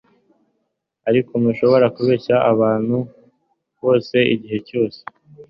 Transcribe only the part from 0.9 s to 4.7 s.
ariko ntushobora kubeshya abantu bose igihe